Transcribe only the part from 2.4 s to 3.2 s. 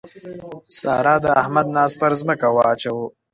واچاوو.